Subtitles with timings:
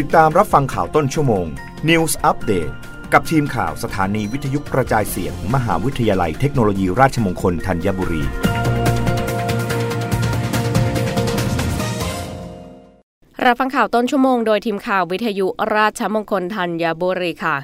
[0.00, 1.46] ติดตามรับฟังข่าวต้นชั่วโมง
[1.88, 2.72] News Update
[3.12, 8.22] กับทีมข่าวสถานีวิทยุกระจายเสียง มหาวิทยาลัยเทคโนโลยีราชมงคลธัญบุรี
[13.44, 15.46] รับฟังข่าวต้นชั่วโมงโดยทีมข่าววิทยุ
[15.76, 17.56] ราชมงคลธัญบุรีค่ะ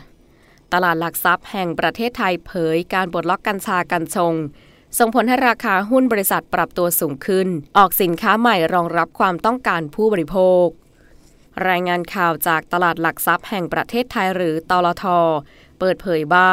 [0.72, 4.34] ตลาดหลักทรัพย์แห่งประเทศไทยเผยการปลดล็อกกัญชากัญชง
[4.98, 7.48] ส่งผลให้ราคาหุ้นบริษัทปรับตัวสูงขึ้น
[7.78, 10.68] ออกสินค้าใหม่รองรับความต้องการผู้บริโภค
[11.68, 15.04] รายงานข่าวจากตลาดหลักทรัพย์แห่งประเทศไทยหรือตลท
[15.78, 16.50] เปิดเผยว่า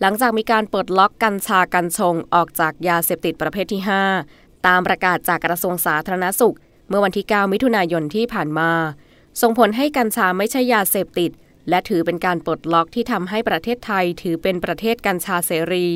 [0.00, 3.82] หลังจากมีการปลดล็อกกัญชากัญชงออกจากยาเสพติดประเภทที่
[4.24, 6.56] 5 ตามประกาศจากกระทรวงสาธารณสุข
[6.88, 8.70] เมื่อวันที่ 9 มิถุนายนที่ผ่านมา
[9.40, 11.30] ส่งผลให้กัญชาไม่ใช่ยาเสพติด
[11.68, 15.88] และถือเป็นการปลดล็อกที่ทำให้ประเทศไทยถือเป็นประเทศกัญชาเสรี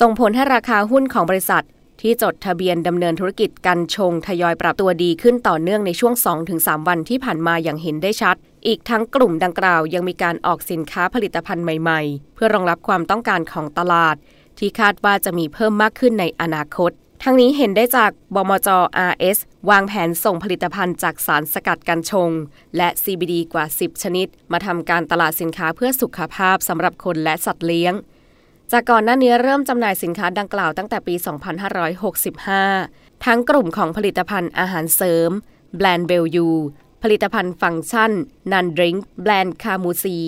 [0.00, 1.64] ส่งผลให้ราคาหุ้นของบริษัท
[2.00, 6.14] ที่จดทะเบียนดำเนินธุรกิจกัญชงทยอยปรับตัวดีขึ้นต่อเนื่องในช่วง
[6.50, 14.16] 2-3 วันที่ผ่านมาอย่างเห็นได้ชัด อีกทั้งกลุ่มดังกล่าวยังมีการออกสินค้าผลิตภัณฑ์ใหม่ๆ เพื่อรองรับความต้องการของตลาด
[14.58, 16.92] ที่คาดว่าจะมีเพิ่มมากขึ้นในอนาคต
[17.22, 18.68] ทั้งนี้เห็นได้จากบมจ
[19.10, 19.38] RS
[19.70, 22.30] วางแผนส่งผลิตภัณฑ์จากสารสกัดกัญชง
[22.76, 27.94] และ CBD กว่า 10 ชนิด มาทำการตลาดสินค้าเพื่อสุขภาพสำหรับคนและสัตว์เลี้ยง
[28.72, 31.14] จากก่อนหน้านี้เริ่มจำหน่ายสินค้าดังกล่าวตั้งแต่ปี
[32.38, 35.30] 2565 ทั้งกลุ่มของผลิตภัณฑ์อาหารเสริม
[35.76, 36.48] แบรนด์เบลยู
[37.02, 40.18] ผลิตภัณฑ์ functional drink แบรนด์คามูซี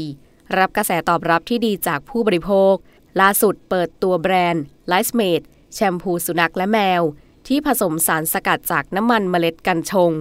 [0.59, 2.75] รับกระแสตอบรับที่ดีจากผู้บริโภค
[3.21, 5.41] ล่าสุดเปิดตัวแบรนด์ไลซ์เมด
[5.75, 7.03] แชมพูสุนัขและแมว
[7.47, 10.13] ที่ผสมสารสกัดจากน้ำมันเมล็ดกัญชง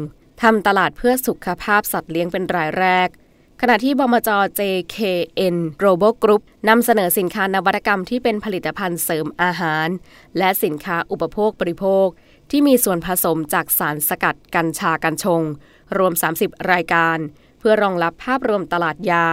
[0.41, 3.09] ทำตลาดเพื่อสุขภาพสัตว์เลี้ยงเป็นรายแรก
[3.61, 4.29] ขณะที่บมจ
[4.59, 9.87] JKN Global Group นำเสนอสินค้านวัตกรรมที่เป็นผลิตภัณฑ์เสริมอาหาร
[10.37, 12.07] และสินค้าอุปโภคบริโภค
[12.51, 15.41] ที่มีส่วนผสมจากสารสกัดกัญชากัญชง
[15.97, 17.17] รวม 30 รายการ
[17.59, 19.25] เพื่อรองรับภาพรวมตลาดยา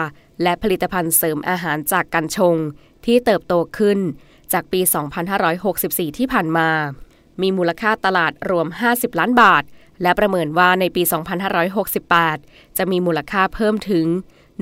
[0.42, 2.56] และผลิตภัณฑ์เสริมอาหารจากกัญชง
[3.06, 3.98] ที่เติบโตขึ้น
[4.52, 4.80] จากปี
[5.48, 6.68] 2564 ที่ผ่านมา
[7.42, 9.62] มีมูลค่าตลาดรวม 50 ล้านบาท
[10.02, 11.02] และประเมินว่าในปี
[11.90, 14.06] 2568 จะมีมูลค่าเพิ่มถึง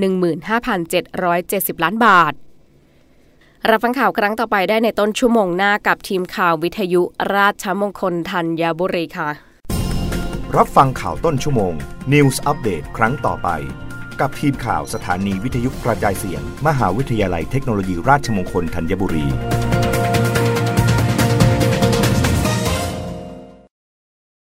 [0.04, 2.32] 15,770 ล้านบาท
[3.70, 7.02] รับฟังข่าวครั้งต่อไปได้ในต้นชั่วโมงหน้ากับทีมข่าววิทยุ
[7.34, 9.28] ราชมงคลธัญบุรีค่ะ
[10.56, 11.72] รับฟังข่าวต้นชั่วโมง
[12.12, 13.48] News อัปเดตครั้งต่อไป
[14.20, 19.26] กับทีมข่าวสถานีวิทยุกระจายเสียง มหาวิทยาลัยเทคโนโลยีราชมงคลธัญบุรี